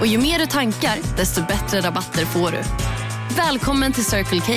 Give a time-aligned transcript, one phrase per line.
[0.00, 2.62] Och ju mer du tankar, desto bättre rabatter får du.
[3.36, 4.52] Välkommen till Circle K.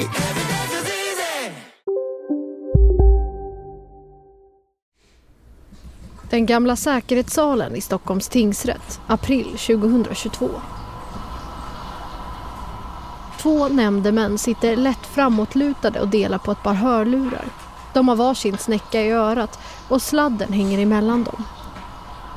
[6.29, 10.49] Den gamla säkerhetssalen i Stockholms tingsrätt, april 2022.
[13.41, 17.45] Två nämndemän sitter lätt framåtlutade och delar på ett par hörlurar.
[17.93, 21.43] De har varsin snäcka i örat och sladden hänger emellan dem.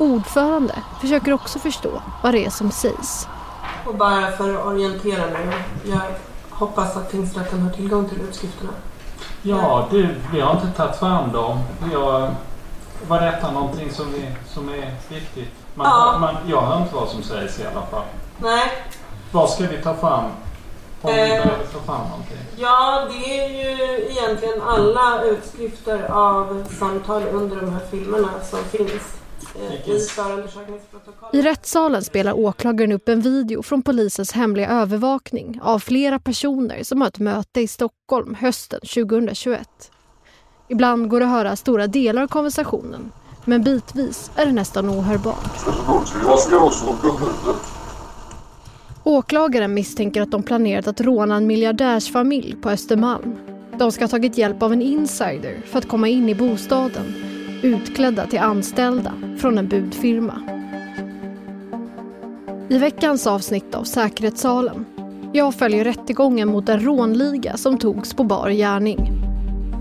[0.02, 3.28] Ordförande försöker också förstå vad det är som sägs.
[3.86, 5.48] Och bara för att orientera mig,
[5.84, 6.00] jag
[6.50, 8.70] hoppas att tingsrätten har tillgång till utskrifterna.
[9.42, 11.58] Ja, du, vi har inte tagit fram dem.
[11.92, 12.30] Jag,
[13.08, 15.48] var detta någonting som, vi, som är viktigt?
[15.74, 16.18] Man, Ja.
[16.20, 18.04] man, jag hör inte vad som sägs i alla fall.
[18.38, 18.72] Nej,
[19.32, 20.24] Vad ska vi ta fram?
[21.02, 21.28] Om vi Eh.
[21.28, 22.36] behöver ta fram någonting.
[22.56, 29.02] ja det är ju egentligen alla utskrifter av samtal under de här filmerna som finns
[31.32, 37.00] i rättssalen spelar åklagaren upp en video från polisens hemliga övervakning av flera personer som
[37.00, 39.68] har ett möte i Stockholm hösten 2021.
[40.68, 43.12] Ibland går det att höra stora delar av konversationen
[43.44, 45.50] men bitvis är det nästan ohörbart.
[49.04, 53.36] Åklagaren misstänker att de planerat att råna en miljardärsfamilj på Östermalm.
[53.78, 57.14] De ska ha tagit hjälp av en insider för att komma in i bostaden
[57.62, 60.38] utklädda till anställda från en budfirma.
[62.68, 64.84] I veckans avsnitt av Säkerhetssalen
[65.34, 69.22] jag följer rättegången mot en rånliga som togs på bar gärning.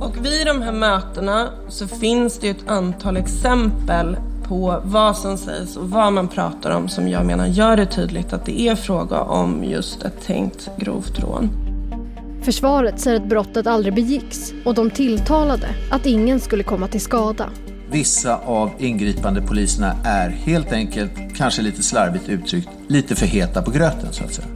[0.02, 4.18] Och vid de här mötena så finns det ett antal exempel
[4.48, 8.34] på vad som sägs och vad man pratar om som jag menar gör det tydligt
[8.34, 11.50] att det är fråga om just ett tänkt grovt rån.
[12.42, 17.50] Försvaret säger att brottet aldrig begicks och de tilltalade att ingen skulle komma till skada.
[17.92, 23.72] Vissa av ingripande poliserna är helt enkelt, kanske lite slarvigt uttryckt, lite för heta på
[23.72, 24.48] gröten så att säga.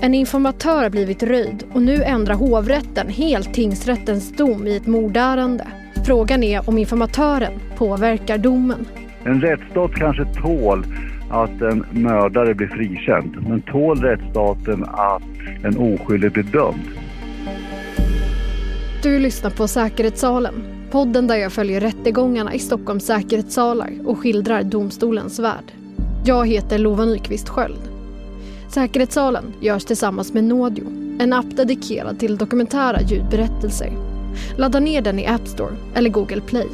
[0.00, 5.66] En informatör har blivit röjd och nu ändrar hovrätten helt tingsrättens dom i ett mordärende.
[6.06, 8.86] Frågan är om informatören påverkar domen.
[9.24, 10.84] En rättsstat kanske tål
[11.30, 13.48] att en mördare blir frikänd.
[13.48, 15.22] Men tål rättsstaten att
[15.64, 16.84] en oskyldig blir dömd?
[19.02, 20.54] Du lyssnar på Säkerhetssalen,
[20.90, 25.72] podden där jag följer rättegångarna i Stockholms säkerhetssalar och skildrar domstolens värld.
[26.24, 27.80] Jag heter Lova Nyqvist Sköld.
[28.68, 30.84] Säkerhetssalen görs tillsammans med Nådio,
[31.20, 33.92] en app dedikerad till dokumentära ljudberättelser.
[34.56, 36.68] Ladda ner den i App Store eller Google Play.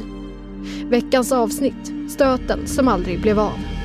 [0.89, 3.76] Veckans avsnitt, Stöten som aldrig blev av.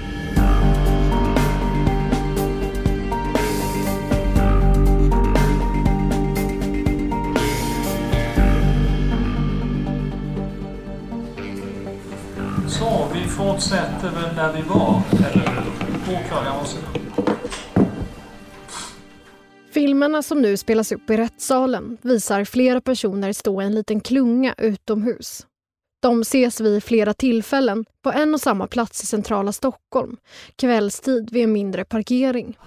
[13.63, 15.03] fortsätter väl där vi var,
[15.33, 15.73] eller hur?
[19.73, 24.55] Filmerna som nu spelas upp i rättssalen visar flera personer stå i en liten klunga
[24.59, 25.47] utomhus.
[26.03, 30.17] De ses vid flera tillfällen på en och samma plats i centrala Stockholm,
[30.57, 32.59] kvällstid vid en mindre parkering.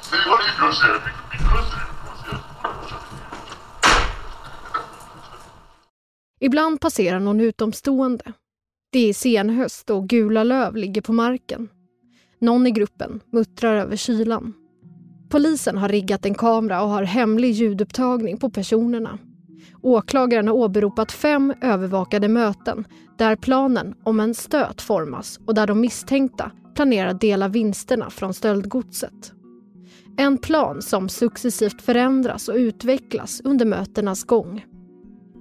[6.40, 8.34] Ibland passerar någon utomstående.
[8.96, 11.68] Det är senhöst och gula löv ligger på marken.
[12.40, 14.54] Någon i gruppen muttrar över kylan.
[15.30, 19.20] Polisen har riggat en kamera och har hemlig ljudupptagning på personerna.
[19.82, 25.82] Åklagaren har åberopat fem övervakade möten där planen om en stöt formas och där de
[25.82, 29.34] misstänkta planerar att dela vinsterna från stöldgodset.
[30.18, 34.64] En plan som successivt förändras och utvecklas under mötenas gång.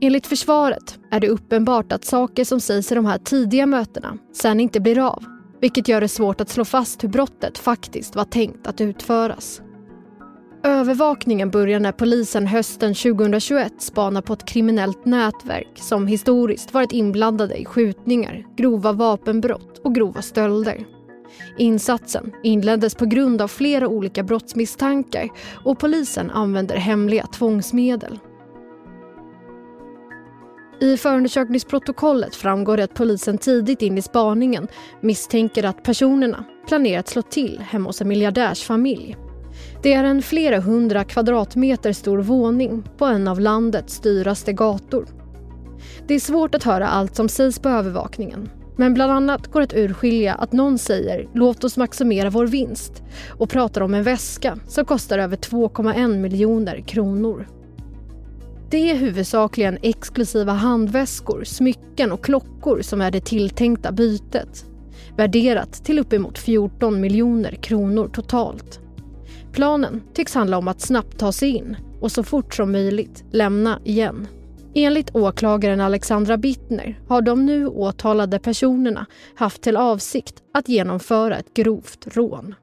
[0.06, 4.60] Enligt försvaret är det uppenbart att saker som sägs i de här tidiga mötena sen
[4.60, 5.24] inte blir av,
[5.60, 9.62] vilket gör det svårt att slå fast hur brottet faktiskt var tänkt att utföras.
[10.64, 17.56] Övervakningen börjar när polisen hösten 2021 spanar på ett kriminellt nätverk som historiskt varit inblandade
[17.56, 20.84] i skjutningar, grova vapenbrott och grova stölder.
[21.58, 25.28] Insatsen inleddes på grund av flera olika brottsmisstankar
[25.64, 28.18] och polisen använder hemliga tvångsmedel.
[30.84, 34.68] I förundersökningsprotokollet framgår det att polisen tidigt in i spaningen
[35.00, 39.16] misstänker att personerna planerat slå till hemma hos en miljardärsfamilj.
[39.82, 45.06] Det är en flera hundra kvadratmeter stor våning på en av landets dyraste gator.
[46.06, 48.50] Det är svårt att höra allt som sägs på övervakningen.
[48.76, 53.02] Men bland annat går det urskilja att någon säger “låt oss maximera vår vinst”
[53.38, 57.46] och pratar om en väska som kostar över 2,1 miljoner kronor.
[58.74, 64.66] Det är huvudsakligen exklusiva handväskor, smycken och klockor som är det tilltänkta bytet.
[65.16, 68.80] Värderat till uppemot 14 miljoner kronor totalt.
[69.52, 73.80] Planen tycks handla om att snabbt ta sig in och så fort som möjligt lämna
[73.84, 74.26] igen.
[74.74, 81.54] Enligt åklagaren Alexandra Bittner har de nu åtalade personerna haft till avsikt att genomföra ett
[81.54, 82.54] grovt rån.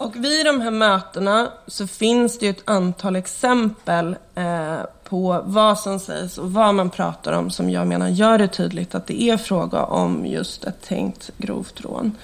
[0.00, 5.78] Och vid de här mötena så finns det ju ett antal exempel eh, på vad
[5.78, 9.22] som sägs och vad man pratar om som jag menar gör det tydligt att det
[9.22, 12.16] är fråga om just ett tänkt grovt rån.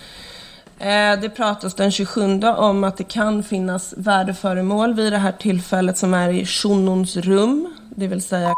[0.78, 5.98] Eh, det pratas den 27 om att det kan finnas värdeföremål vid det här tillfället
[5.98, 8.54] som är i Shunons rum, det vill säga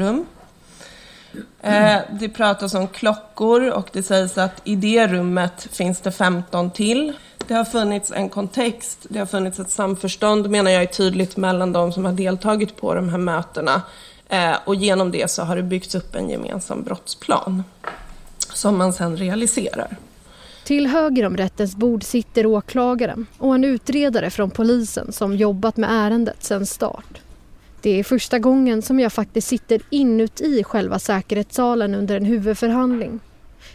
[0.00, 0.26] rum.
[1.60, 6.70] Eh, det pratas om klockor och det sägs att i det rummet finns det 15
[6.70, 7.14] till.
[7.48, 11.72] Det har funnits en kontext, det har funnits ett samförstånd menar jag är tydligt mellan
[11.72, 13.82] de som har deltagit på de här mötena.
[14.28, 17.64] Eh, och genom det så har det byggts upp en gemensam brottsplan
[18.54, 19.96] som man sedan realiserar.
[20.64, 25.90] Till höger om rättens bord sitter åklagaren och en utredare från polisen som jobbat med
[25.92, 27.20] ärendet sedan start.
[27.82, 33.20] Det är första gången som jag faktiskt sitter inuti själva säkerhetssalen under en huvudförhandling.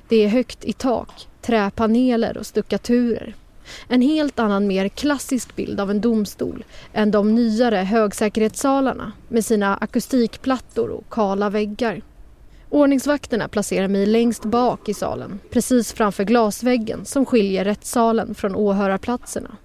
[0.07, 3.35] Det är högt i tak, träpaneler och stuckaturer.
[3.87, 6.63] En helt annan mer klassisk bild av en domstol
[6.93, 12.01] än de nyare högsäkerhetssalarna med sina akustikplattor och kala väggar.
[12.69, 19.57] Ordningsvakterna placerar mig längst bak i salen, precis framför glasväggen som skiljer rättssalen från åhörarplatserna.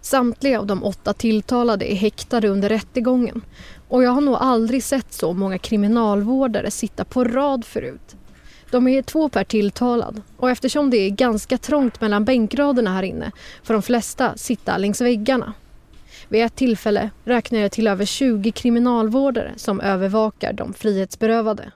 [0.00, 3.42] Samtliga av de åtta tilltalade är häktade under rättegången
[3.88, 8.16] och jag har nog aldrig sett så många kriminalvårdare sitta på rad förut.
[8.76, 13.32] De är två per tilltalad och eftersom det är ganska trångt mellan bänkraderna här inne
[13.62, 15.52] får de flesta sitta längs väggarna.
[16.28, 21.72] Vid ett tillfälle räknar jag till över 20 kriminalvårdare som övervakar de frihetsberövade.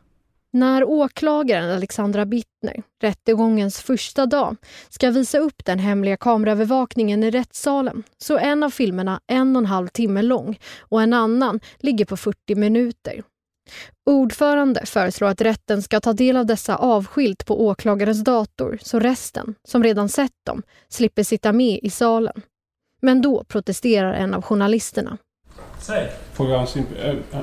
[0.52, 4.56] När åklagaren Alexandra Bittner, rättegångens första dag,
[4.88, 9.62] ska visa upp den hemliga kameraövervakningen i rättssalen så är en av filmerna en och
[9.62, 13.22] en halv timme lång och en annan ligger på 40 minuter.
[14.06, 19.54] Ordförande föreslår att rätten ska ta del av dessa avskilt på åklagarens dator så resten,
[19.64, 22.42] som redan sett dem, slipper sitta med i salen.
[23.02, 25.18] Men då protesterar en av journalisterna.
[25.78, 26.10] Säg.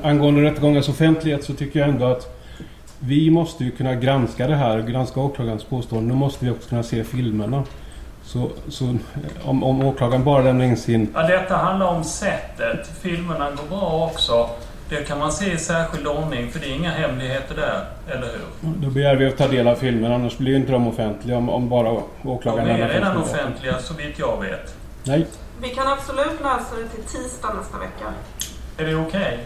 [0.03, 2.37] Angående rättegångens offentlighet så tycker jag ändå att
[2.99, 6.09] vi måste ju kunna granska det här, granska åklagarens påståenden.
[6.09, 7.63] Då måste vi också kunna se filmerna.
[8.23, 8.97] Så, så
[9.43, 11.09] om, om åklagaren bara lämnar in sin...
[11.13, 12.87] Ja, detta handlar om sättet.
[13.01, 14.49] Filmerna går bra också.
[14.89, 18.71] Det kan man se i särskild ordning för det är inga hemligheter där, eller hur?
[18.81, 21.69] Då begär vi att ta del av filmerna, annars blir inte de offentliga om, om
[21.69, 22.67] bara åklagaren...
[22.67, 24.75] De är redan offentliga så vitt jag vet.
[25.03, 25.27] Nej.
[25.61, 28.13] Vi kan absolut lösa det till tisdag nästa vecka.
[28.77, 29.19] Är det okej?
[29.21, 29.37] Okay?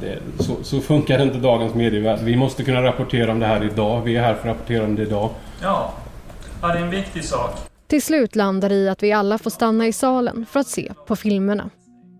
[0.00, 2.20] Det, så, så, funkar inte dagens medievärld.
[2.22, 4.02] Vi måste kunna rapportera om det här idag.
[4.02, 5.30] Vi är här för att rapportera om det idag.
[5.62, 5.92] Ja,
[6.62, 7.50] ja det är en viktig sak.
[7.86, 10.92] Till slut landar det i att vi alla får stanna i salen för att se
[11.06, 11.70] på filmerna.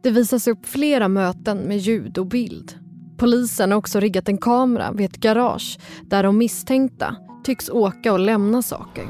[0.06, 2.74] Det visas upp flera möten med ljud och bild.
[3.16, 8.18] Polisen har också riggat en kamera vid ett garage där de misstänkta tycks åka och
[8.18, 9.04] lämna saker.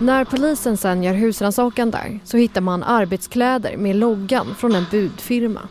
[0.00, 5.68] När polisen sen gör husrannsakan där så hittar man arbetskläder med loggan från en budfirma.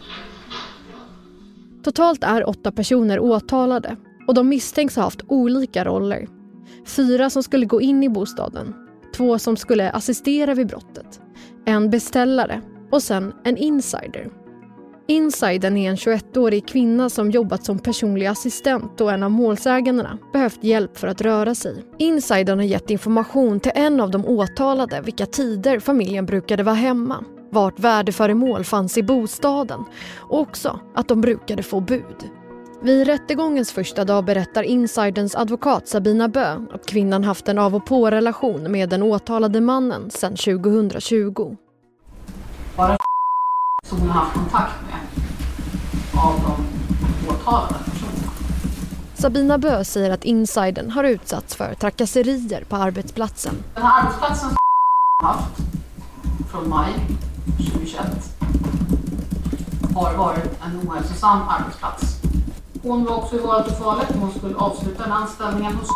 [1.84, 3.96] Totalt är åtta personer åtalade
[4.28, 6.28] och de misstänks ha haft olika roller.
[6.86, 8.87] Fyra som skulle gå in i bostaden,
[9.18, 11.22] två som skulle assistera vid brottet,
[11.66, 14.30] en beställare och sen en insider
[15.10, 20.64] Insidern är en 21-årig kvinna som jobbat som personlig assistent och en av målsägandena behövt
[20.64, 21.86] hjälp för att röra sig.
[21.98, 27.24] Insidern har gett information till en av de åtalade vilka tider familjen brukade vara hemma,
[27.52, 29.84] vart värdeföremål fanns i bostaden
[30.18, 32.37] och också att de brukade få bud.
[32.82, 37.86] Vid rättegångens första dag berättar insiderns advokat Sabina Bö att kvinnan haft en av och
[37.86, 41.56] på-relation med den åtalade mannen sedan 2020.
[42.76, 42.98] Bara
[43.86, 45.00] som hon har haft kontakt med
[46.24, 48.32] av de åtalade personerna.
[49.16, 53.56] Sabina Bö säger att insidern har utsatts för trakasserier på arbetsplatsen.
[53.74, 54.58] Den här arbetsplatsen som
[55.24, 55.62] har haft
[56.52, 56.94] från maj
[57.58, 58.06] 2021
[59.96, 62.17] har varit en ohälsosam arbetsplats.
[62.88, 64.16] Hon var också i valet och kvalet.
[64.20, 65.90] Hon skulle avsluta den anställningen hos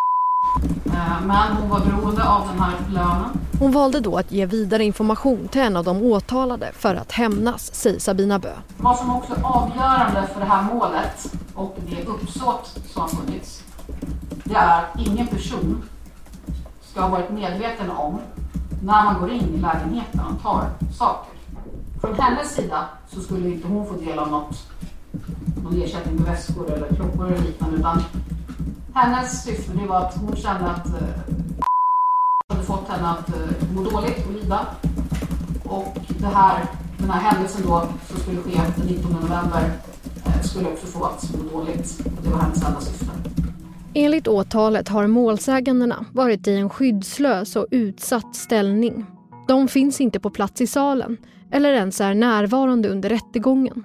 [0.85, 3.29] eh, men hon var beroende av den här lönen
[3.59, 7.75] Hon valde då att ge vidare information till en av de åtalade för att hämnas,
[7.75, 8.53] säger Sabina Bö.
[8.77, 13.63] Vad som också är avgörande för det här målet och det uppsåt som har funnits,
[14.43, 15.83] det är att ingen person
[16.91, 18.19] ska ha varit medveten om
[18.83, 21.33] när man går in i lägenheten och tar saker.
[22.01, 24.67] Från hennes sida så skulle inte hon få del av något,
[25.63, 28.03] någon ersättning på väskor eller klockor eller liknande utan
[28.93, 31.33] hennes syfte det var att hon kände att eh,
[32.47, 34.67] hade fått henne att eh, må dåligt och lida.
[35.63, 36.65] Och det här,
[36.97, 39.71] den här händelsen då som skulle ske den 19 november
[40.25, 41.99] eh, skulle också få att må dåligt.
[42.05, 43.05] Och det var hennes enda syfte.
[43.93, 49.05] Enligt åtalet har målsägandena varit i en skyddslös och utsatt ställning.
[49.47, 51.17] De finns inte på plats i salen
[51.51, 53.83] eller ens är närvarande under rättegången.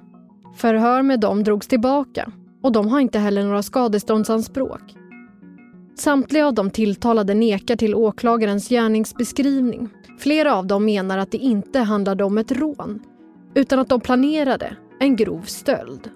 [0.57, 2.33] Förhör med dem drogs tillbaka
[2.63, 4.95] och de har inte heller några skadeståndsanspråk.
[5.97, 9.89] Samtliga av de tilltalade nekar till åklagarens gärningsbeskrivning.
[10.19, 13.01] Flera av dem menar att det inte handlade om ett rån
[13.55, 16.11] utan att de planerade en grov stöld.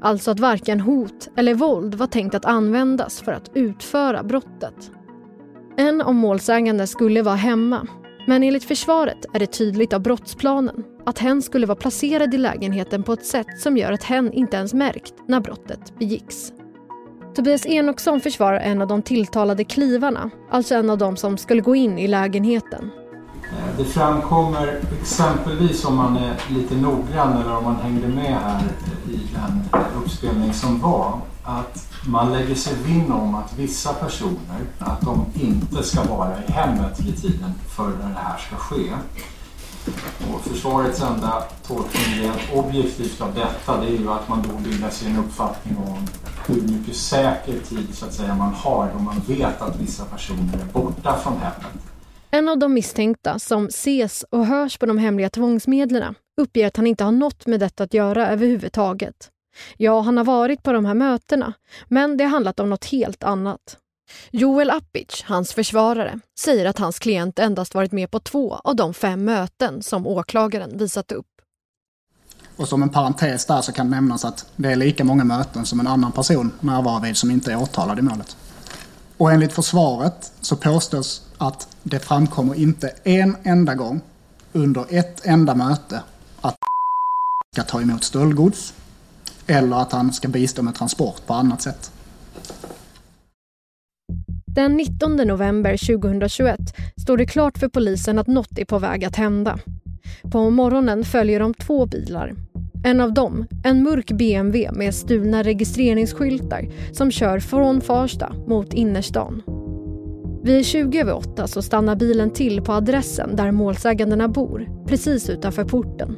[0.00, 4.90] Alltså att varken hot eller våld var tänkt att användas för att utföra brottet.
[5.76, 7.86] En av målsägande skulle vara hemma
[8.26, 13.02] men enligt försvaret är det tydligt av brottsplanen att hen skulle vara placerad i lägenheten
[13.02, 16.52] på ett sätt som gör att hen inte ens märkt när brottet begicks.
[17.34, 21.74] Tobias Enoksson försvarar en av de tilltalade klivarna, alltså en av de som skulle gå
[21.74, 22.90] in i lägenheten.
[23.78, 28.62] Det framkommer exempelvis om man är lite noggrann eller om man hängde med här
[29.08, 35.00] i den uppspelning som var att man lägger sig vinn om att vissa personer, att
[35.00, 38.92] de inte ska vara i hemmet vid tiden för när det här ska ske.
[40.32, 44.90] Och försvarets enda tolkning rent objektivt av detta det är ju att man då bildar
[44.90, 46.06] sig en uppfattning om
[46.46, 50.58] hur mycket säker tid så att säga, man har då man vet att vissa personer
[50.60, 51.82] är borta från hemmet.
[52.30, 56.86] En av de misstänkta som ses och hörs på de hemliga tvångsmedlen uppger att han
[56.86, 59.30] inte har något med detta att göra överhuvudtaget.
[59.76, 61.52] Ja, han har varit på de här mötena,
[61.88, 63.78] men det har handlat om något helt annat.
[64.30, 68.94] Joel Appic, hans försvarare, säger att hans klient endast varit med på två av de
[68.94, 71.26] fem möten som åklagaren visat upp.
[72.56, 75.80] Och som en parentes där så kan nämnas att det är lika många möten som
[75.80, 78.36] en annan person närvarar vid som inte är åtalad i målet.
[79.16, 84.00] Och enligt försvaret så påstås att det framkommer inte en enda gång
[84.52, 86.02] under ett enda möte
[86.40, 86.56] att
[87.52, 88.74] ska ta emot stöldgods
[89.46, 91.90] eller att han ska bistå med transport på annat sätt.
[94.46, 96.60] Den 19 november 2021
[97.02, 99.58] står det klart för polisen att något är på väg att hända.
[100.32, 102.34] På morgonen följer de två bilar.
[102.84, 109.42] En av dem, en mörk BMW med stulna registreringsskyltar som kör från Farsta mot innerstan.
[110.44, 115.64] Vid 20 över 8 så stannar bilen till på adressen där målsägandena bor, precis utanför
[115.64, 116.16] porten.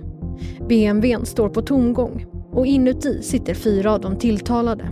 [0.68, 4.88] BMWn står på tomgång och inuti sitter fyra av de tilltalade.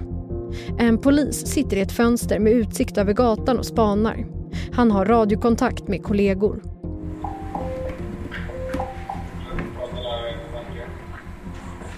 [0.78, 4.26] En polis sitter i ett fönster med utsikt över gatan och spanar.
[4.72, 6.62] Han har radiokontakt med kollegor.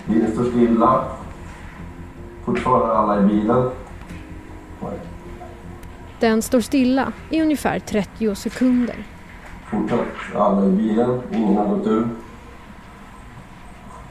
[0.07, 1.05] Bilen står stilla.
[2.45, 3.71] Fortfarande alla i bilen.
[6.21, 9.07] Den står stilla i ungefär 30 sekunder.
[9.71, 10.01] Fortsatt
[10.35, 11.21] alla i bilen.
[11.33, 12.09] Ingen har gått ur.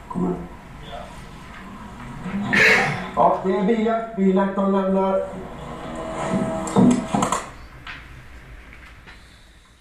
[0.08, 0.34] Kommer
[3.16, 4.16] Ja, det är biljakt.
[4.16, 5.22] Biljakt de lämnar.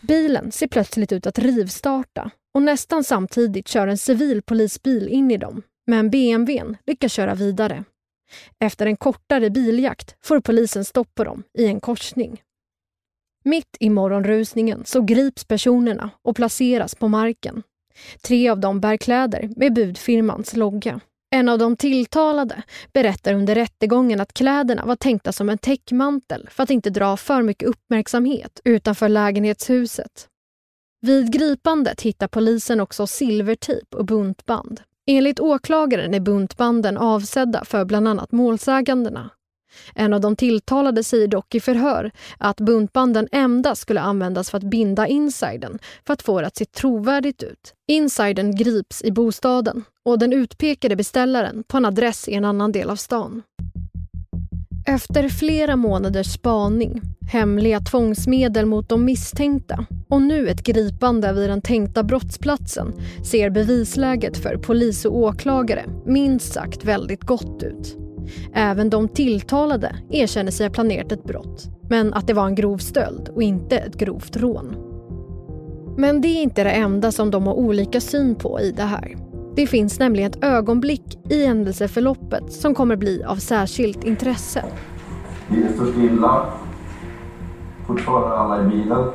[0.01, 5.37] Bilen ser plötsligt ut att rivstarta och nästan samtidigt kör en civil polisbil in i
[5.37, 5.61] dem.
[5.87, 7.83] Men BMWn lyckas köra vidare.
[8.59, 12.41] Efter en kortare biljakt får polisen stopp på dem i en korsning.
[13.43, 17.63] Mitt i morgonrusningen så grips personerna och placeras på marken.
[18.21, 20.99] Tre av dem bär kläder med budfirmans logga.
[21.35, 22.63] En av de tilltalade
[22.93, 27.41] berättar under rättegången att kläderna var tänkta som en täckmantel för att inte dra för
[27.41, 30.27] mycket uppmärksamhet utanför lägenhetshuset.
[31.01, 34.81] Vid gripandet hittar polisen också silvertejp och buntband.
[35.07, 39.29] Enligt åklagaren är buntbanden avsedda för bland annat målsägandena.
[39.95, 44.63] En av de tilltalade säger dock i förhör att buntbanden endast skulle användas för att
[44.63, 47.73] binda insidern för att få det att se trovärdigt ut.
[47.87, 52.89] Insidern grips i bostaden och den utpekade beställaren på en adress i en annan del
[52.89, 53.41] av stan.
[54.87, 57.01] Efter flera månaders spaning,
[57.31, 64.37] hemliga tvångsmedel mot de misstänkta och nu ett gripande vid den tänkta brottsplatsen ser bevisläget
[64.37, 68.04] för polis och åklagare minst sagt väldigt gott ut.
[68.53, 72.77] Även de tilltalade erkänner sig ha planerat ett brott, men att det var en grov
[72.77, 74.75] stöld och inte ett grovt rån.
[75.97, 79.17] Men det är inte det enda som de har olika syn på i det här.
[79.55, 84.63] Det finns nämligen ett ögonblick i händelseförloppet som kommer bli av särskilt intresse.
[85.49, 86.45] Bilen står stilla.
[87.87, 89.11] Fortfarande alla i bilen.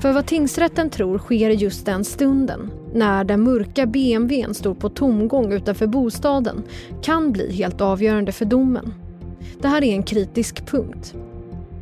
[0.00, 5.52] För vad tingsrätten tror sker just den stunden, när den mörka BMWn står på tomgång
[5.52, 6.62] utanför bostaden,
[7.02, 8.94] kan bli helt avgörande för domen.
[9.60, 11.14] Det här är en kritisk punkt.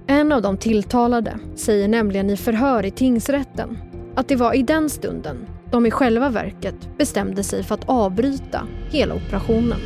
[0.07, 3.79] En av de tilltalade säger nämligen i förhör i tingsrätten
[4.15, 5.37] att det var i den stunden
[5.71, 9.79] de i själva verket bestämde sig för att avbryta hela operationen.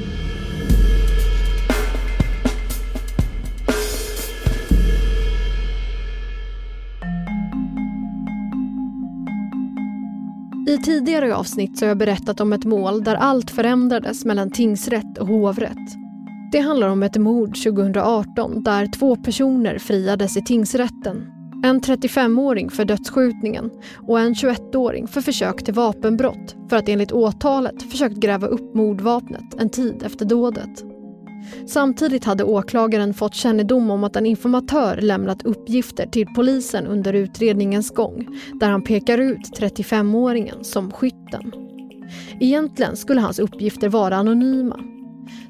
[10.71, 15.19] I tidigare avsnitt så har jag berättat om ett mål där allt förändrades mellan tingsrätt
[15.19, 15.97] och hovrätt.
[16.53, 21.27] Det handlar om ett mord 2018 där två personer friades i tingsrätten.
[21.65, 23.71] En 35-åring för dödsskjutningen
[24.09, 29.55] och en 21-åring för försök till vapenbrott för att enligt åtalet försökt gräva upp mordvapnet
[29.59, 30.90] en tid efter dådet.
[31.67, 37.91] Samtidigt hade åklagaren fått kännedom om att en informatör lämnat uppgifter till polisen under utredningens
[37.91, 38.27] gång
[38.61, 41.53] där han pekar ut 35-åringen som skytten.
[42.41, 44.81] Egentligen skulle hans uppgifter vara anonyma.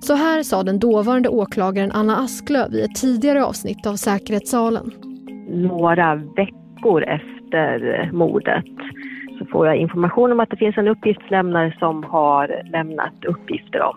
[0.00, 4.90] Så här sa den dåvarande åklagaren Anna Asklöv i ett tidigare avsnitt av Säkerhetssalen.
[5.48, 8.64] Några veckor efter mordet
[9.38, 13.96] så får jag information om att det finns en uppgiftslämnare som har lämnat uppgifter om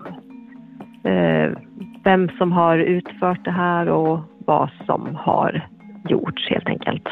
[1.04, 1.58] Eh,
[2.04, 5.70] vem som har utfört det här och vad som har
[6.10, 7.04] gjorts helt enkelt.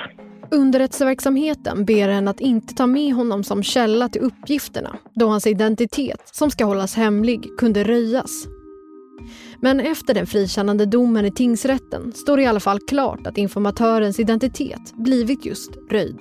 [0.51, 6.21] Underrättelseverksamheten ber henne att inte ta med honom som källa till uppgifterna då hans identitet,
[6.25, 8.47] som ska hållas hemlig, kunde röjas.
[9.59, 14.19] Men efter den frikännande domen i tingsrätten står det i alla fall klart att informatörens
[14.19, 16.17] identitet blivit just röjd.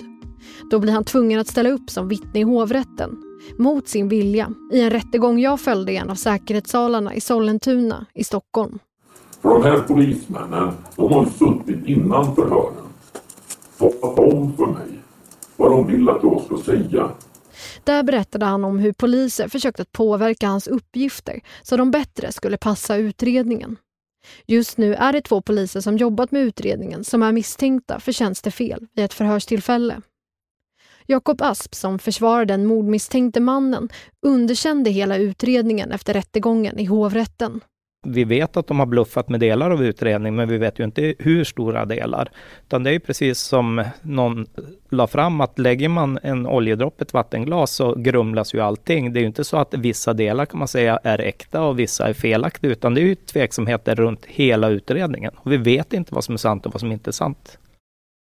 [0.71, 4.81] Då blir han tvungen att ställa upp som vittne i hovrätten mot sin vilja i
[4.81, 8.79] en rättegång jag följde i en av säkerhetssalarna i Sollentuna i Stockholm.
[9.43, 12.75] För de här polismännen, de har suttit innan förhören.
[13.79, 15.01] Talat om för mig
[15.57, 17.11] vad de vill att jag ska säga.
[17.85, 22.57] Där berättade han om hur poliser försökt att påverka hans uppgifter så de bättre skulle
[22.57, 23.77] passa utredningen.
[24.47, 28.87] Just nu är det två poliser som jobbat med utredningen som är misstänkta för tjänstefel
[28.95, 30.01] vid ett förhörstillfälle.
[31.11, 33.89] Jakob Asp, som försvarar den mordmisstänkte mannen,
[34.27, 37.61] underkände hela utredningen efter rättegången i hovrätten.
[38.07, 41.15] Vi vet att de har bluffat med delar av utredningen, men vi vet ju inte
[41.19, 42.31] hur stora delar.
[42.67, 44.47] Utan det är ju precis som någon
[44.91, 49.13] la fram, att lägger man en oljedropp i ett vattenglas så grumlas ju allting.
[49.13, 52.09] Det är ju inte så att vissa delar kan man säga är äkta och vissa
[52.09, 55.33] är felaktiga, utan det är ju tveksamheter runt hela utredningen.
[55.37, 57.59] Och vi vet inte vad som är sant och vad som inte är sant.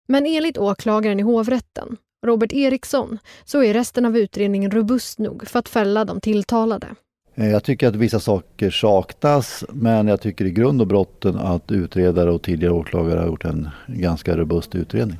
[0.07, 5.59] Men enligt åklagaren i hovrätten Robert Eriksson, så är resten av utredningen robust nog för
[5.59, 6.87] att fälla de tilltalade.
[7.35, 11.71] Eh, jag tycker att vissa saker saknas men jag tycker i grund och brotten att
[11.71, 15.17] utredare och tidigare åklagare har gjort en ganska robust utredning.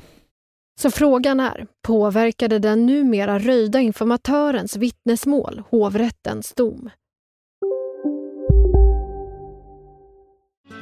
[0.80, 6.90] Så frågan är, påverkade den numera röjda informatörens vittnesmål hovrättens dom?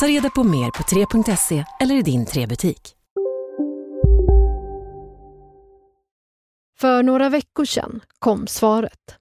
[0.00, 2.94] Ta reda på mer på 3.se eller i din 3-butik.
[6.78, 9.19] För några veckor sedan kom svaret.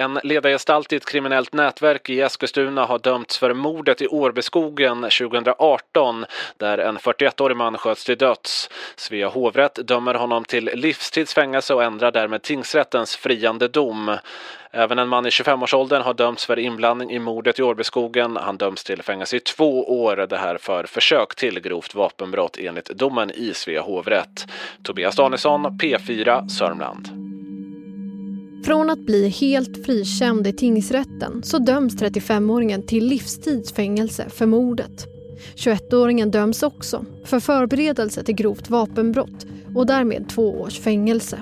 [0.00, 6.24] En ledargestalt i ett kriminellt nätverk i Eskilstuna har dömts för mordet i Årbeskogen 2018
[6.56, 8.70] där en 41-årig man sköts till döds.
[8.96, 14.16] Svea hovrätt dömer honom till livstidsfängelse och ändrar därmed tingsrättens friande dom.
[14.70, 18.36] Även en man i 25-årsåldern har dömts för inblandning i mordet i Årbeskogen.
[18.36, 22.86] Han döms till fängelse i två år, det här för försök till grovt vapenbrott enligt
[22.86, 24.46] domen i Svea hovrätt.
[24.82, 27.29] Tobias Danielsson, P4 Sörmland.
[28.64, 35.06] Från att bli helt frikänd i tingsrätten så döms 35-åringen till livstidsfängelse för mordet.
[35.56, 41.38] 21-åringen döms också för förberedelse till grovt vapenbrott och därmed två års fängelse.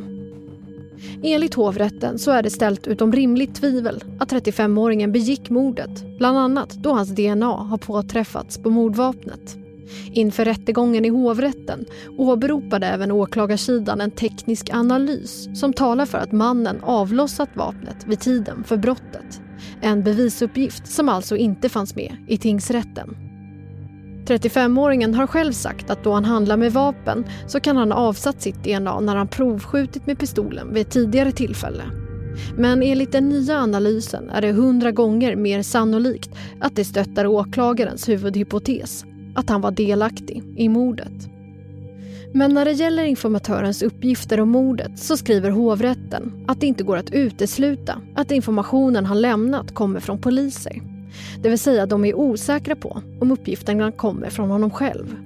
[1.22, 6.70] Enligt hovrätten så är det ställt utom rimligt tvivel att 35-åringen begick mordet, bland annat
[6.70, 9.57] då hans DNA har påträffats på mordvapnet.
[10.12, 11.85] Inför rättegången i hovrätten
[12.18, 18.64] åberopade även åklagarsidan en teknisk analys som talar för att mannen avlossat vapnet vid tiden
[18.64, 19.40] för brottet.
[19.81, 23.16] En bevisuppgift som alltså inte fanns med i tingsrätten.
[24.27, 28.42] 35-åringen har själv sagt att då han handlar med vapen så kan han ha avsatt
[28.42, 31.83] sitt DNA när han provskjutit med pistolen vid ett tidigare tillfälle.
[32.57, 38.09] Men enligt den nya analysen är det hundra gånger mer sannolikt att det stöttar åklagarens
[38.09, 39.05] huvudhypotes,
[39.38, 41.29] att han var delaktig i mordet.
[42.33, 46.96] Men när det gäller informatörens uppgifter om mordet så skriver hovrätten att det inte går
[46.96, 50.83] att utesluta att informationen han lämnat kommer från poliser.
[51.42, 55.16] Det vill säga de är osäkra på om uppgifterna kommer från honom själv.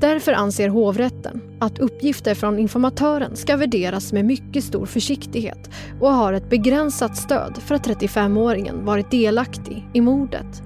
[0.00, 6.32] Därför anser hovrätten att uppgifter från informatören ska värderas med mycket stor försiktighet och har
[6.32, 10.62] ett begränsat stöd för att 35-åringen varit delaktig i mordet.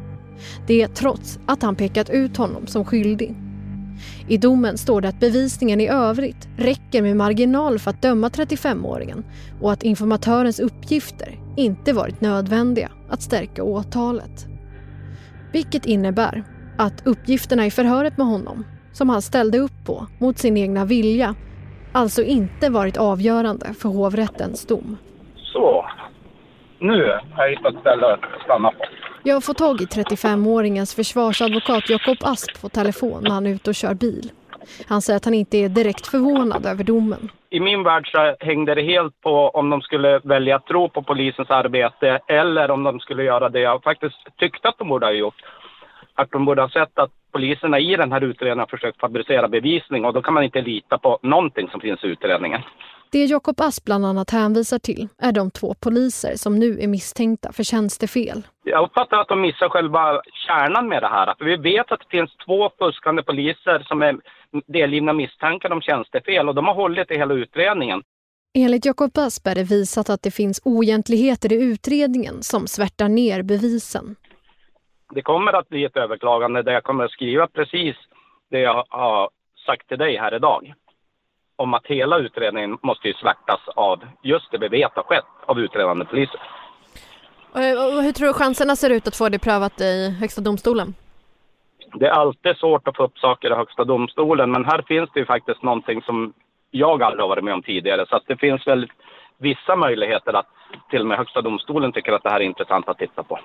[0.67, 3.35] Det trots att han pekat ut honom som skyldig.
[4.29, 9.25] I domen står det att bevisningen i övrigt räcker med marginal för att döma 35-åringen
[9.61, 14.47] och att informatörens uppgifter inte varit nödvändiga att stärka åtalet.
[15.53, 16.45] Vilket innebär
[16.79, 21.35] att uppgifterna i förhöret med honom, som han ställde upp på mot sin egna vilja,
[21.93, 24.97] alltså inte varit avgörande för hovrättens dom.
[25.37, 25.87] Så,
[26.79, 28.85] nu har jag hittat ställe att stanna på.
[29.27, 33.71] Jag har fått tag i 35-åringens försvarsadvokat Jakob Asp på telefon när han är ute
[33.71, 34.31] och kör bil.
[34.89, 37.31] Han säger att han inte är direkt förvånad över domen.
[37.51, 41.03] I min värld så hängde det helt på om de skulle välja att tro på
[41.03, 45.13] polisens arbete eller om de skulle göra det jag faktiskt tyckte att de borde ha
[45.13, 45.43] gjort.
[46.15, 50.05] Att de borde ha sett att poliserna i den här utredningen har försökt fabricera bevisning
[50.05, 52.63] och då kan man inte lita på någonting som finns i utredningen.
[53.17, 57.53] Det Jakob Asp bland annat hänvisar till är de två poliser som nu är misstänkta
[57.53, 58.43] för tjänstefel.
[58.65, 61.27] Jag uppfattar att de missar själva kärnan med det här.
[61.27, 64.17] Att vi vet att det finns två fuskande poliser som är
[64.67, 68.03] delgivna misstankar om tjänstefel och de har hållit i hela utredningen.
[68.55, 73.43] Enligt Jakob Asp är det visat att det finns oegentligheter i utredningen som svärtar ner
[73.43, 74.17] bevisen.
[75.15, 77.97] Det kommer att bli ett överklagande där jag kommer att skriva precis
[78.51, 79.31] det jag har
[79.67, 80.75] sagt till dig här idag
[81.57, 85.61] om att hela utredningen måste ju svärtas av just det vi vet har skett av
[85.61, 86.41] utredande poliser.
[87.53, 90.95] Och hur tror du chanserna ser ut att få det prövat i Högsta domstolen?
[91.95, 95.21] Det är alltid svårt att få upp saker i Högsta domstolen men här finns det
[95.21, 96.33] ju faktiskt någonting som
[96.71, 98.93] jag aldrig har varit med om tidigare så att det finns väl
[99.39, 100.47] vissa möjligheter att
[100.91, 103.39] till och med Högsta domstolen tycker att det här är intressant att titta på.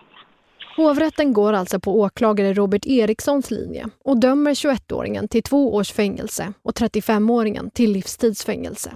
[0.77, 6.53] Hovrätten går alltså på åklagare Robert Erikssons linje och dömer 21-åringen till två års fängelse
[6.63, 8.91] och 35-åringen till livstidsfängelse.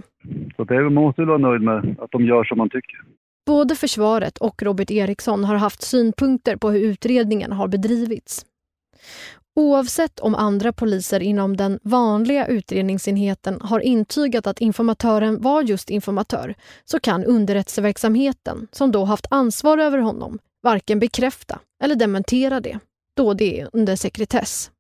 [0.56, 3.02] Så det måste vara nöjd med att de gör som man tycker.
[3.46, 8.46] Både försvaret och Robert Eriksson har haft synpunkter på hur utredningen har bedrivits.
[9.56, 16.56] Oavsett om andra poliser inom den vanliga utredningsenheten har intygat att informatören var just informatör
[16.86, 22.80] så kan underrättelseverksamheten, som då haft ansvar över honom, varken bekräfta eller dementera det,
[23.18, 24.72] då det är under sekretess.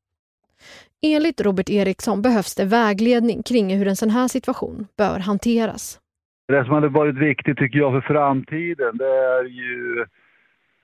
[1.02, 6.00] Enligt Robert Eriksson behövs det vägledning kring hur en sån här situation bör hanteras.
[6.48, 10.02] Det som hade varit viktigt tycker jag för framtiden det är ju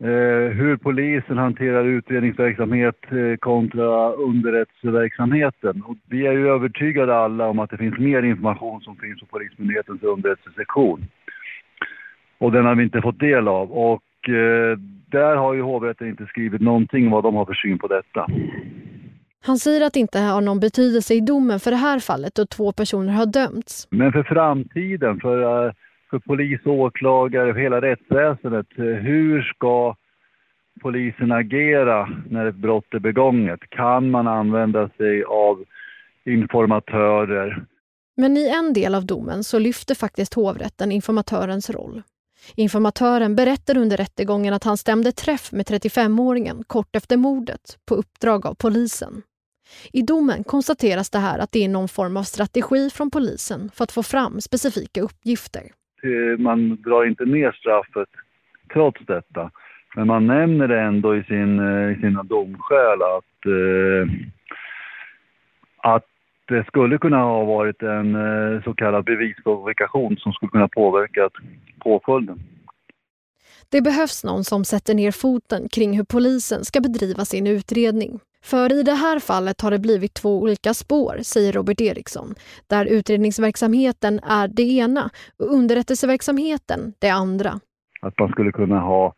[0.10, 5.84] eh, hur polisen hanterar utredningsverksamhet eh, kontra underrättelseverksamheten.
[5.88, 9.26] Och vi är ju övertygade alla om att det finns mer information som finns på
[9.26, 11.06] Polismyndighetens underrättelsesektion.
[12.38, 13.72] Och den har vi inte fått del av.
[13.72, 14.02] Och
[15.12, 18.28] där har ju hovrätten inte skrivit någonting vad de har för syn på detta.
[19.44, 22.46] Han säger att det inte har någon betydelse i domen för det här fallet då
[22.46, 23.88] två personer har dömts.
[23.92, 25.74] Men för framtiden, för, eh,
[26.10, 28.68] för polis och åklagare, för hela rättsväsendet.
[28.78, 29.96] eh, Hur ska
[30.82, 33.60] polisen agera när ett brott är begånget?
[33.70, 35.64] Kan man använda sig av
[36.26, 37.66] informatörer?
[38.18, 42.02] Men i en del av domen så lyfter faktiskt hovrätten informatörens roll.
[42.56, 48.46] Informatören berättar under rättegången att han stämde träff med 35-åringen kort efter mordet på uppdrag
[48.46, 49.22] av polisen.
[49.94, 53.84] I domen konstateras det här att det är någon form av strategi från polisen för
[53.84, 55.64] att få fram specifika uppgifter.
[56.04, 58.10] Eh, man drar inte ner straffet
[58.74, 59.52] trots detta.
[59.96, 64.14] Men man nämner det ändå i, sin, eh, i sina domskäl att, eh,
[65.78, 66.11] att
[66.52, 71.30] det skulle kunna ha varit en eh, så kallad bevisprovokation som skulle kunna påverka
[71.80, 72.40] påföljden.
[73.70, 78.20] Det behövs någon som sätter ner foten kring hur polisen ska bedriva sin utredning.
[78.44, 82.36] För i det här fallet har det blivit två olika spår, säger Robert Eriksson,
[82.68, 85.10] där utredningsverksamheten är det ena
[85.40, 87.60] och underrättelseverksamheten det andra.
[88.02, 89.14] Att man skulle kunna ha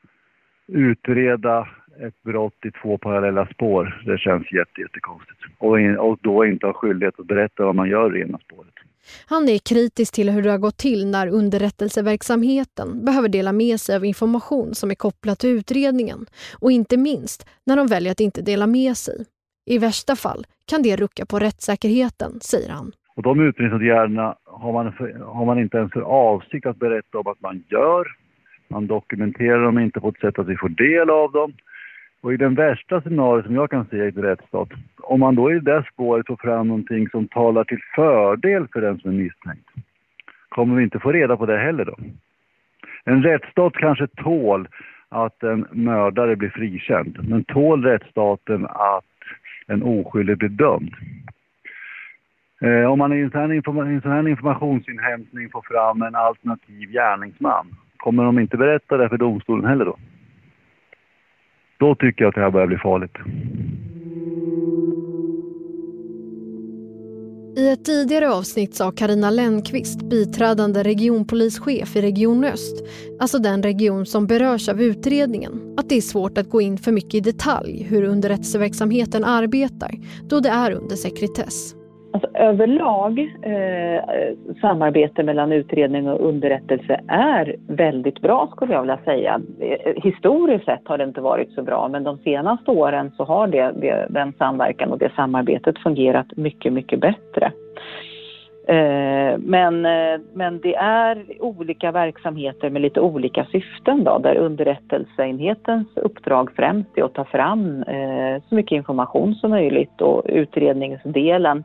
[0.67, 1.67] utreda
[1.99, 5.39] ett brott i två parallella spår, det känns jätte, jättekonstigt.
[5.57, 8.73] Och, in, och då inte ha skyldighet att berätta vad man gör i ena spåret.
[9.25, 13.95] Han är kritisk till hur det har gått till när underrättelseverksamheten behöver dela med sig
[13.95, 16.25] av information som är kopplad till utredningen
[16.61, 19.25] och inte minst när de väljer att inte dela med sig.
[19.65, 22.91] I värsta fall kan det rucka på rättssäkerheten, säger han.
[23.15, 27.41] Och de utredningsåtgärderna har man, har man inte ens för avsikt att berätta om att
[27.41, 28.07] man gör.
[28.67, 31.53] Man dokumenterar dem inte på ett sätt att vi får del av dem.
[32.23, 35.51] Och i den värsta scenariot som jag kan se i ett rättsstat, om man då
[35.51, 39.69] i det spåret får fram någonting som talar till fördel för den som är misstänkt,
[40.49, 41.95] kommer vi inte få reda på det heller då?
[43.03, 44.67] En rättsstat kanske tål
[45.09, 49.05] att en mördare blir frikänd, men tål rättsstaten att
[49.67, 50.95] en oskyldig blir dömd?
[52.61, 57.67] Eh, om man i en sån, här, sån här informationsinhämtning får fram en alternativ gärningsman,
[57.97, 59.97] kommer de inte berätta det för domstolen heller då?
[61.83, 63.15] Då tycker jag att det här börjar bli farligt.
[67.57, 72.83] I ett tidigare avsnitt sa Karina Lennqvist, biträdande regionpolischef i Region Öst,
[73.19, 76.91] alltså den region som berörs av utredningen, att det är svårt att gå in för
[76.91, 79.91] mycket i detalj hur underrättelseverksamheten arbetar
[80.29, 81.82] då det är under sekretess.
[82.13, 84.03] Alltså, överlag, eh,
[84.61, 89.41] samarbete mellan utredning och underrättelse är väldigt bra skulle jag vilja säga.
[89.59, 93.47] Eh, historiskt sett har det inte varit så bra men de senaste åren så har
[93.47, 97.51] det, det den samverkan och det samarbetet fungerat mycket, mycket bättre.
[98.67, 105.87] Eh, men, eh, men det är olika verksamheter med lite olika syften då, där underrättelseenhetens
[105.95, 111.63] uppdrag främst är att ta fram eh, så mycket information som möjligt och utredningsdelen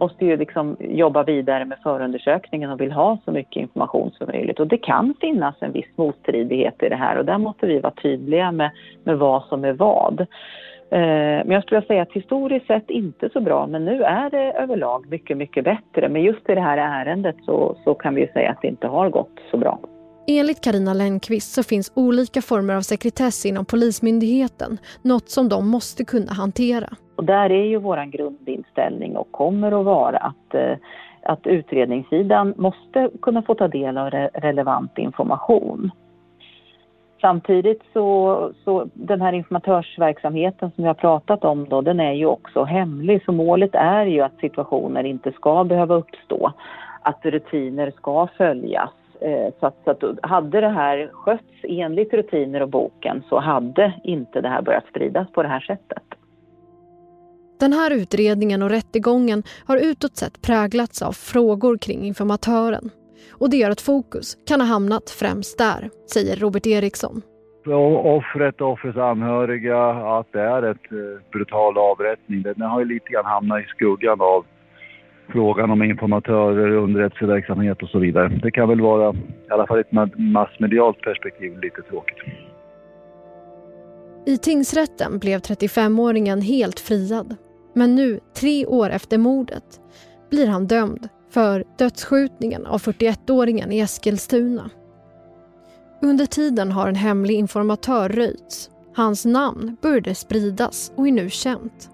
[0.00, 4.60] måste ju liksom jobba vidare med förundersökningen och vill ha så mycket information som möjligt.
[4.60, 7.92] Och det kan finnas en viss motstridighet i det här och där måste vi vara
[8.02, 8.70] tydliga med,
[9.04, 10.20] med vad som är vad.
[10.90, 14.52] Eh, men jag skulle säga att historiskt sett inte så bra, men nu är det
[14.52, 16.08] överlag mycket, mycket bättre.
[16.08, 18.86] Men just i det här ärendet så, så kan vi ju säga att det inte
[18.86, 19.78] har gått så bra.
[20.30, 26.04] Enligt Karina Lennqvist så finns olika former av sekretess inom Polismyndigheten, något som de måste
[26.04, 26.88] kunna hantera.
[27.16, 30.76] Och där är ju vår grundinställning och kommer att vara att, eh,
[31.22, 35.90] att utredningssidan måste kunna få ta del av relevant information.
[37.20, 42.26] Samtidigt så, så den här informatörsverksamheten som vi har pratat om då, den är ju
[42.26, 43.24] också hemlig.
[43.24, 46.52] Så målet är ju att situationer inte ska behöva uppstå.
[47.02, 48.90] Att rutiner ska följas.
[49.20, 54.00] Eh, så att, så att hade det här skötts enligt rutiner och boken så hade
[54.04, 56.02] inte det här börjat spridas på det här sättet.
[57.60, 62.90] Den här utredningen och rättegången har utåt sett präglats av frågor kring informatören.
[63.32, 67.22] Och det gör att fokus kan ha hamnat främst där, säger Robert Eriksson.
[68.04, 72.42] Offret och offrets anhöriga, att det är ett eh, brutal avrättning.
[72.42, 74.46] Den har ju lite grann hamnat i skuggan av
[75.28, 78.28] frågan om informatörer, underrättelseverksamhet och så vidare.
[78.42, 82.18] Det kan väl vara, i alla fall i ett massmedialt perspektiv, lite tråkigt.
[84.26, 87.36] I tingsrätten blev 35-åringen helt friad.
[87.74, 89.80] Men nu, tre år efter mordet,
[90.30, 94.70] blir han dömd för dödsskjutningen av 41-åringen i Eskilstuna.
[96.02, 98.70] Under tiden har en hemlig informatör röjts.
[98.94, 101.90] Hans namn började spridas och är nu känt.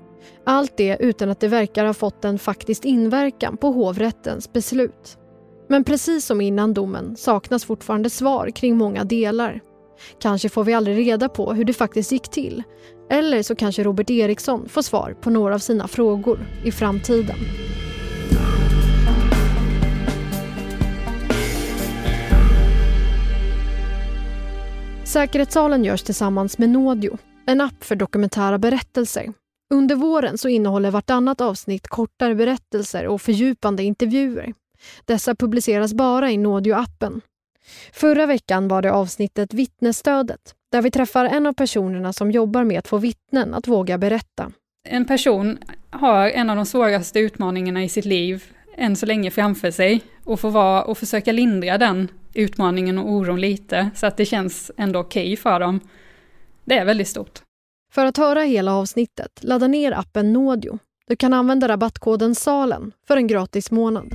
[0.46, 5.18] Allt det utan att det verkar ha fått en faktisk inverkan på hovrättens beslut.
[5.68, 9.60] Men precis som innan domen saknas fortfarande svar kring många delar.
[10.20, 12.62] Kanske får vi aldrig reda på hur det faktiskt gick till.
[13.10, 17.36] Eller så kanske Robert Eriksson får svar på några av sina frågor i framtiden.
[25.04, 29.32] Säkerhetssalen görs tillsammans med Nodio, en app för dokumentära berättelser.
[29.74, 34.54] Under våren så innehåller vartannat avsnitt kortare berättelser och fördjupande intervjuer.
[35.04, 37.20] Dessa publiceras bara i Nådio-appen.
[37.92, 42.78] Förra veckan var det avsnittet Vittnesstödet där vi träffar en av personerna som jobbar med
[42.78, 44.52] att få vittnen att våga berätta.
[44.88, 45.58] En person
[45.90, 48.44] har en av de svåraste utmaningarna i sitt liv
[48.76, 53.40] än så länge framför sig och får vara och försöka lindra den utmaningen och oron
[53.40, 55.80] lite så att det känns ändå okej okay för dem.
[56.64, 57.40] Det är väldigt stort.
[57.94, 60.78] För att höra hela avsnittet, ladda ner appen Nådio.
[61.06, 64.12] Du kan använda rabattkoden SALEN för en gratis månad.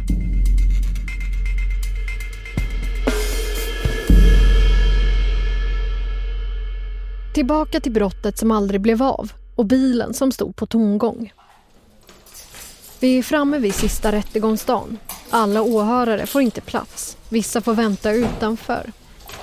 [7.36, 11.34] Tillbaka till brottet som aldrig blev av och bilen som stod på tomgång.
[13.00, 14.98] Vi är framme vid sista rättegångsdagen.
[15.30, 17.18] Alla åhörare får inte plats.
[17.30, 18.92] Vissa får vänta utanför.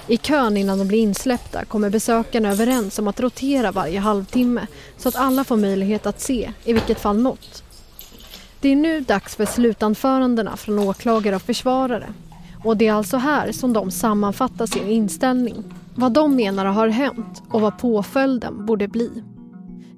[0.09, 4.67] I kön innan de blir insläppta kommer besökarna överens om att rotera varje halvtimme
[4.97, 7.63] så att alla får möjlighet att se i vilket fall något.
[8.61, 12.07] Det är nu dags för slutanförandena från åklagare och försvarare.
[12.65, 15.65] Och det är alltså här som de sammanfattar sin inställning.
[15.95, 19.23] Vad de menar har hänt och vad påföljden borde bli.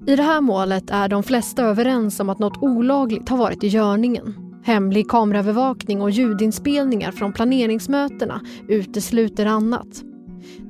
[0.07, 3.69] I det här målet är de flesta överens om att något olagligt har varit i
[3.69, 4.48] görningen.
[4.63, 10.03] Hemlig kameraövervakning och ljudinspelningar från planeringsmötena utesluter annat.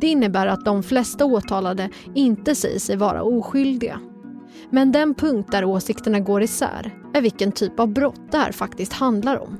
[0.00, 4.00] Det innebär att de flesta åtalade inte säger sig vara oskyldiga.
[4.70, 8.92] Men den punkt där åsikterna går isär är vilken typ av brott det här faktiskt
[8.92, 9.58] handlar om.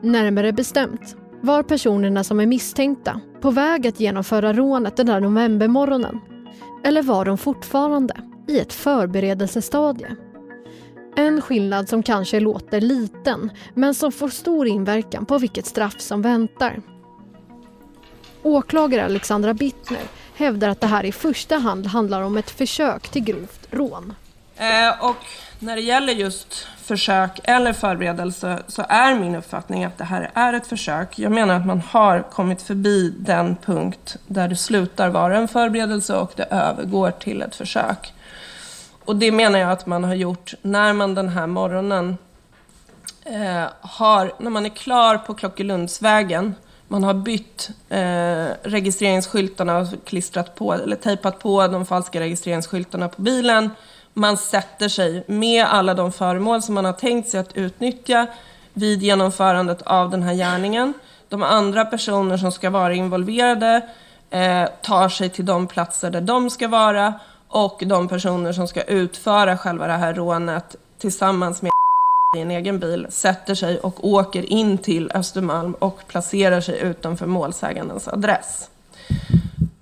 [0.00, 6.20] Närmare bestämt var personerna som är misstänkta på väg att genomföra rånet den där novembermorgonen?
[6.84, 8.14] Eller var de fortfarande
[8.48, 10.16] i ett förberedelsestadie?
[11.16, 16.22] En skillnad som kanske låter liten men som får stor inverkan på vilket straff som
[16.22, 16.80] väntar.
[18.42, 20.02] Åklagare Alexandra Bittner
[20.34, 24.14] hävdar att det här i första hand handlar om ett försök till grovt rån.
[24.56, 25.16] Eh, och
[25.58, 30.52] när det gäller just försök eller förberedelse så är min uppfattning att det här är
[30.52, 31.18] ett försök.
[31.18, 36.16] Jag menar att man har kommit förbi den punkt där det slutar vara en förberedelse
[36.16, 38.12] och det övergår till ett försök.
[39.10, 42.18] Och det menar jag att man har gjort när man den här morgonen
[43.24, 46.54] eh, har, när man är klar på Klockelundsvägen,
[46.88, 53.22] man har bytt eh, registreringsskyltarna och klistrat på, eller tejpat på de falska registreringsskyltarna på
[53.22, 53.70] bilen.
[54.14, 58.26] Man sätter sig med alla de föremål som man har tänkt sig att utnyttja
[58.72, 60.94] vid genomförandet av den här gärningen.
[61.28, 63.88] De andra personer som ska vara involverade
[64.30, 67.14] eh, tar sig till de platser där de ska vara
[67.50, 71.70] och de personer som ska utföra själva det här rånet tillsammans med
[72.36, 77.26] i en egen bil sätter sig och åker in till Östermalm och placerar sig utanför
[77.26, 78.70] målsägandens adress.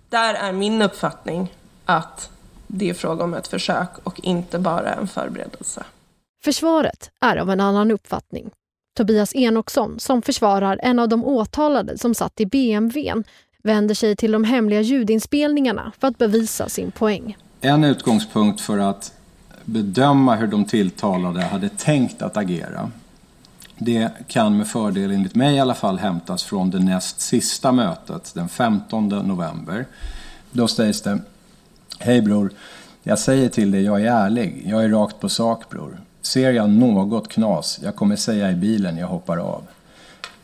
[0.08, 1.54] Där är min uppfattning
[1.84, 2.30] att
[2.66, 5.84] det är fråga om ett försök och inte bara en förberedelse.
[6.44, 8.50] Försvaret är av en annan uppfattning.
[8.96, 13.24] Tobias Enoksson, som försvarar en av de åtalade som satt i BMWn,
[13.62, 17.36] vänder sig till de hemliga ljudinspelningarna för att bevisa sin poäng.
[17.60, 19.12] En utgångspunkt för att
[19.64, 22.90] bedöma hur de tilltalade hade tänkt att agera
[23.78, 28.34] det kan med fördel, enligt mig i alla fall, hämtas från det näst sista mötet
[28.34, 29.86] den 15 november.
[30.50, 31.18] Då sägs det
[31.98, 32.50] Hej bror,
[33.02, 34.62] jag säger till dig, jag är ärlig.
[34.66, 36.00] Jag är rakt på sak bror.
[36.22, 39.62] Ser jag något knas, jag kommer säga i bilen, jag hoppar av.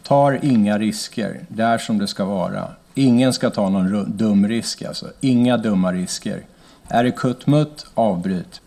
[0.03, 2.69] Tar inga risker, det är som det ska vara.
[2.95, 5.11] Ingen ska ta någon dum risk alltså.
[5.21, 6.43] Inga dumma risker.
[6.89, 8.61] Är det kuttmutt, avbryt.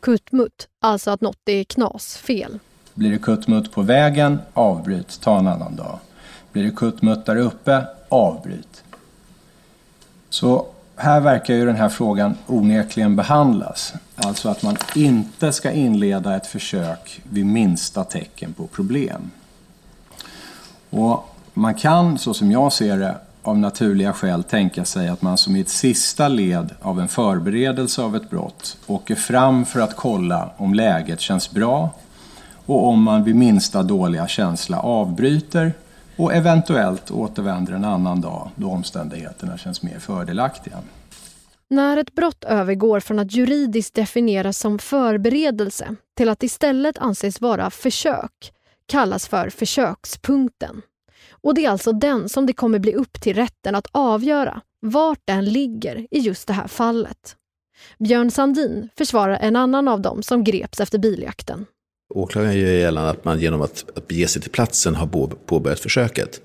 [0.00, 2.58] Kuttmutt, alltså att något är knas, fel.
[2.94, 5.98] Blir det kuttmutt på vägen, avbryt, ta en annan dag.
[6.52, 8.84] Blir det kuttmutt där uppe, avbryt.
[10.30, 10.66] Så
[10.96, 13.94] här verkar ju den här frågan onekligen behandlas.
[14.16, 19.30] Alltså att man inte ska inleda ett försök vid minsta tecken på problem.
[20.90, 23.14] Och man kan, så som jag ser det,
[23.48, 28.02] av naturliga skäl tänka sig att man som i ett sista led av en förberedelse
[28.02, 31.90] av ett brott åker fram för att kolla om läget känns bra
[32.66, 35.72] och om man vid minsta dåliga känsla avbryter
[36.16, 40.76] och eventuellt återvänder en annan dag då omständigheterna känns mer fördelaktiga.
[41.70, 47.70] När ett brott övergår från att juridiskt definieras som förberedelse till att istället anses vara
[47.70, 48.52] försök
[48.86, 50.82] kallas för försökspunkten.
[51.48, 55.20] Och det är alltså den som det kommer bli upp till rätten att avgöra vart
[55.24, 57.36] den ligger i just det här fallet.
[57.98, 61.66] Björn Sandin försvarar en annan av dem som greps efter biljakten.
[62.14, 65.06] Åklagaren gör gällande att man genom att, att bege sig till platsen har
[65.46, 66.40] påbörjat försöket.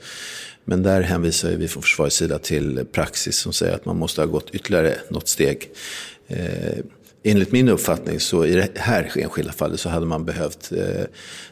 [0.65, 4.25] Men där hänvisar vi från försvarets sida till praxis som säger att man måste ha
[4.25, 5.69] gått ytterligare något steg.
[6.27, 6.77] Eh,
[7.23, 11.05] enligt min uppfattning så i det här enskilda fallet så hade man behövt, eh,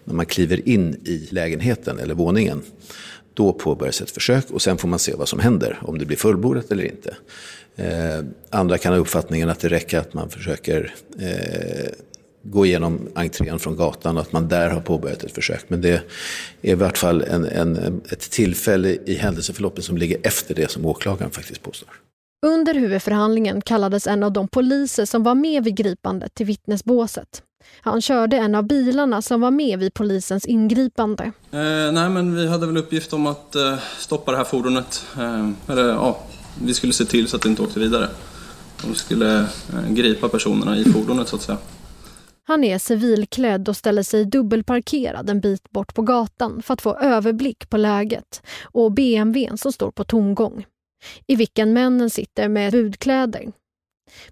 [0.03, 2.61] när man kliver in i lägenheten eller våningen,
[3.33, 6.17] då påbörjas ett försök och sen får man se vad som händer, om det blir
[6.17, 7.15] fullbordat eller inte.
[7.75, 11.91] Eh, andra kan ha uppfattningen att det räcker att man försöker eh,
[12.43, 15.65] gå igenom entrén från gatan och att man där har påbörjat ett försök.
[15.67, 16.01] Men det är
[16.61, 21.31] i vart fall en, en, ett tillfälle i händelseförloppet som ligger efter det som åklagaren
[21.31, 21.89] faktiskt påstår.
[22.45, 27.43] Under huvudförhandlingen kallades en av de poliser som var med vid gripandet till vittnesbåset.
[27.81, 31.23] Han körde en av bilarna som var med vid polisens ingripande.
[31.51, 35.05] Eh, nej, men vi hade väl uppgift om att eh, stoppa det här fordonet.
[35.17, 36.19] Eh, eller ja,
[36.61, 38.09] vi skulle se till så att det inte åkte vidare.
[38.81, 41.57] De skulle eh, gripa personerna i fordonet så att säga.
[42.43, 46.95] Han är civilklädd och ställer sig dubbelparkerad en bit bort på gatan för att få
[46.95, 50.65] överblick på läget och BMWn som står på tomgång,
[51.27, 53.51] i vilken männen sitter med budkläder.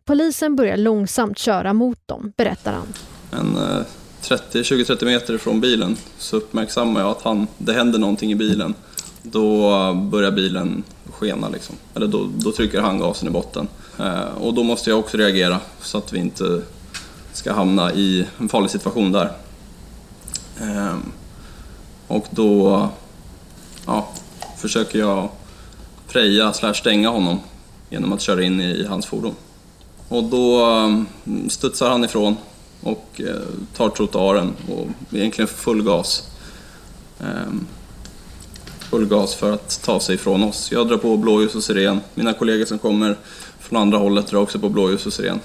[0.06, 2.88] Polisen börjar långsamt köra mot dem, berättar han.
[3.32, 3.84] En eh,
[4.22, 8.74] 20-30 meter från bilen så uppmärksammar jag att han, det händer någonting i bilen.
[9.24, 11.76] Då börjar bilen skena liksom.
[11.96, 13.68] Eller då, då trycker han gasen i botten.
[14.00, 16.62] Eh, och då måste jag också reagera så att vi inte
[17.34, 19.32] ska hamna i en farlig situation där.
[20.62, 20.98] Eh,
[22.08, 22.90] och då
[23.86, 24.10] ja,
[24.58, 25.30] försöker jag
[26.08, 27.40] preja slash stänga honom
[27.90, 29.36] genom att köra in i hans fordon.
[30.08, 31.06] Och då ehm,
[31.50, 32.36] studsar han ifrån
[32.82, 33.36] och eh,
[33.76, 36.32] tar trottoaren och egentligen full gas.
[37.20, 37.68] Ehm,
[38.90, 40.72] full gas för att ta sig ifrån oss.
[40.72, 42.00] Jag drar på blåljus och siren.
[42.14, 43.18] Mina kollegor som kommer
[43.60, 45.40] från andra hållet drar också på blåljus och siren.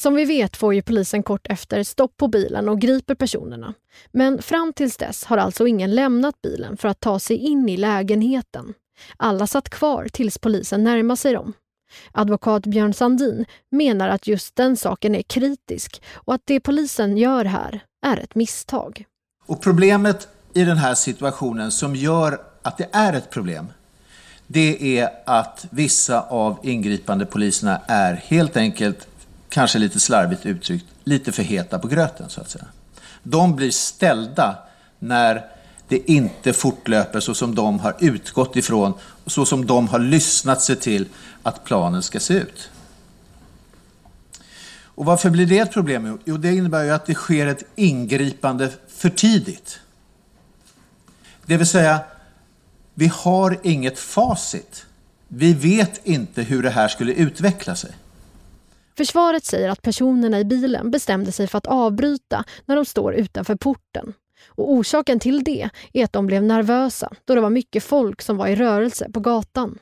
[0.00, 3.74] Som vi vet får ju polisen kort efter stopp på bilen och griper personerna.
[4.12, 7.76] Men fram tills dess har alltså ingen lämnat bilen för att ta sig in i
[7.76, 8.74] lägenheten.
[9.16, 11.52] Alla satt kvar tills polisen närmar sig dem.
[12.12, 17.44] Advokat Björn Sandin menar att just den saken är kritisk och att det polisen gör
[17.44, 19.04] här är ett misstag.
[19.46, 23.66] Och problemet i den här situationen som gör att det är ett problem,
[24.46, 29.08] det är att vissa av ingripande poliserna är helt enkelt,
[29.48, 32.64] kanske lite slarvigt uttryckt, lite för heta på gröten så att säga.
[33.22, 34.58] De blir ställda
[34.98, 35.55] när
[35.88, 38.94] det inte fortlöper så som de har utgått ifrån,
[39.26, 41.08] så som de har lyssnat sig till
[41.42, 42.70] att planen ska se ut.
[44.96, 46.18] Och varför blir det ett problem?
[46.24, 49.80] Jo, det innebär ju att det sker ett ingripande för tidigt.
[51.46, 52.00] Det vill säga,
[52.94, 54.86] vi har inget facit.
[55.28, 57.90] Vi vet inte hur det här skulle utveckla sig.
[58.96, 63.54] Försvaret säger att personerna i bilen bestämde sig för att avbryta när de står utanför
[63.54, 64.12] porten.
[64.48, 68.36] Och orsaken till det är att de blev nervösa då det var mycket folk som
[68.36, 69.78] var i rörelse på gatan.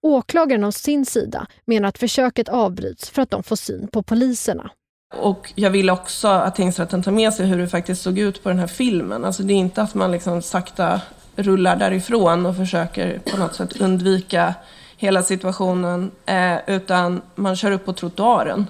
[0.00, 4.70] Åklagaren å sin sida menar att försöket avbryts för att de får syn på poliserna.
[5.16, 8.48] Och jag vill också att tingsrätten tar med sig hur det faktiskt såg ut på
[8.48, 9.24] den här filmen.
[9.24, 11.00] Alltså det är inte att man liksom sakta
[11.36, 14.54] rullar därifrån och försöker på något sätt undvika
[14.96, 18.66] hela situationen, eh, utan man kör upp på trottoaren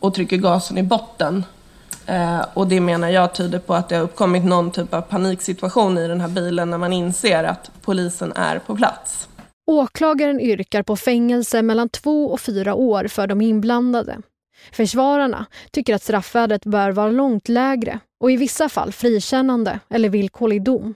[0.00, 1.44] och trycker gasen i botten.
[2.06, 5.98] Eh, och det menar jag tyder på att det har uppkommit någon typ av paniksituation
[5.98, 9.28] i den här bilen när man inser att polisen är på plats.
[9.66, 14.18] Åklagaren yrkar på fängelse mellan två och fyra år för de inblandade.
[14.72, 20.62] Försvararna tycker att straffvärdet bör vara långt lägre och i vissa fall frikännande eller villkorlig
[20.62, 20.94] dom.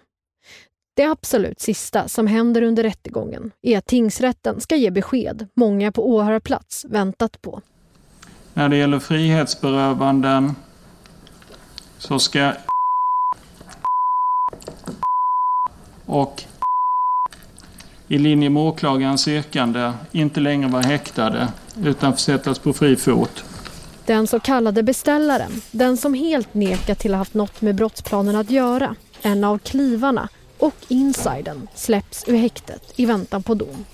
[0.96, 6.10] Det absolut sista som händer under rättegången är att tingsrätten ska ge besked många på
[6.10, 7.60] åhörarplats väntat på.
[8.54, 10.54] När det gäller frihetsberövanden
[11.98, 12.52] så ska
[16.06, 16.44] och
[18.08, 21.48] i linje med åklagarens yrkande inte längre vara häktade
[21.84, 23.44] utan försättas på fri fot.
[24.06, 28.36] Den så kallade beställaren, den som helt nekat till att ha haft något med brottsplanen
[28.36, 30.28] att göra, en av klivarna
[30.58, 33.84] och insidern släpps ur häktet i väntan på dom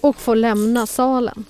[0.00, 1.44] och får lämna salen.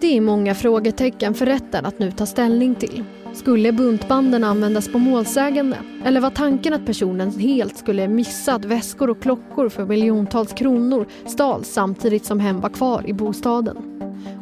[0.00, 3.04] Det är många frågetecken för rätten att nu ta ställning till.
[3.32, 5.76] Skulle buntbanden användas på målsägande?
[6.04, 11.06] Eller var tanken att personen helt skulle missa att väskor och klockor för miljontals kronor
[11.26, 13.76] stals samtidigt som hem var kvar i bostaden?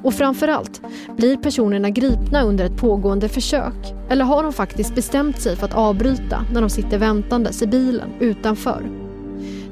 [0.04, 0.82] Och framförallt,
[1.16, 3.94] blir personerna gripna under ett pågående försök?
[4.10, 8.10] Eller har de faktiskt bestämt sig för att avbryta när de sitter väntandes i bilen
[8.20, 8.90] utanför?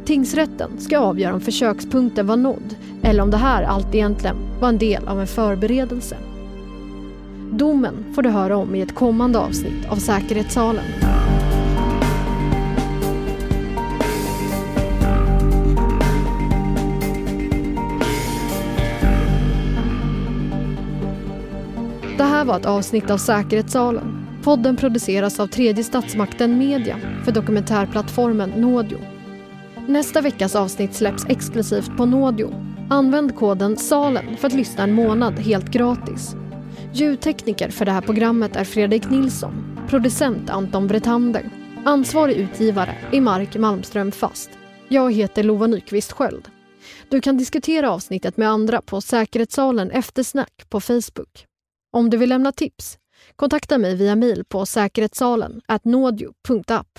[0.04, 4.78] Tingsrätten ska avgöra om försökspunkten var nådd eller om det här allt egentligen var en
[4.78, 6.16] del av en förberedelse.
[7.50, 10.84] Domen får du höra om i ett kommande avsnitt av Säkerhetssalen.
[22.18, 24.26] Det här var ett avsnitt av Säkerhetssalen.
[24.42, 28.98] Podden produceras av tredje statsmakten Media för dokumentärplattformen Nådio.
[29.88, 32.65] Nästa veckas avsnitt släpps exklusivt på Nådio.
[32.90, 36.34] Använd koden SALEN för att lyssna en månad helt gratis.
[36.92, 39.78] Ljudtekniker för det här programmet är Fredrik Nilsson.
[39.88, 41.50] Producent Anton Bretander.
[41.84, 44.50] Ansvarig utgivare är Mark Malmström Fast.
[44.88, 46.48] Jag heter Lova Nyqvist Sköld.
[47.08, 51.46] Du kan diskutera avsnittet med andra på Säkerhetssalen Eftersnack på Facebook.
[51.92, 52.98] Om du vill lämna tips,
[53.36, 56.98] kontakta mig via mail på säkerhetssalen nådio.app.